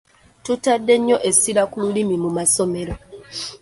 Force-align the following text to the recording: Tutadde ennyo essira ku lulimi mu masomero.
Tutadde 0.43 0.91
ennyo 0.97 1.17
essira 1.29 1.63
ku 1.71 1.77
lulimi 1.83 2.15
mu 2.23 2.29
masomero. 2.37 2.93